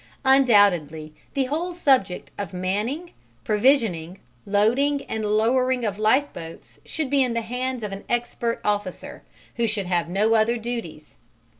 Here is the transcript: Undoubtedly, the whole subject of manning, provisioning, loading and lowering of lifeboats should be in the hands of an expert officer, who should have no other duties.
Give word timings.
Undoubtedly, 0.25 1.13
the 1.35 1.43
whole 1.43 1.75
subject 1.75 2.31
of 2.35 2.53
manning, 2.53 3.11
provisioning, 3.43 4.19
loading 4.47 5.03
and 5.05 5.23
lowering 5.23 5.85
of 5.85 5.99
lifeboats 5.99 6.79
should 6.83 7.07
be 7.11 7.21
in 7.21 7.35
the 7.35 7.41
hands 7.43 7.83
of 7.83 7.91
an 7.91 8.03
expert 8.09 8.59
officer, 8.65 9.21
who 9.57 9.67
should 9.67 9.85
have 9.85 10.09
no 10.09 10.33
other 10.33 10.57
duties. 10.57 11.13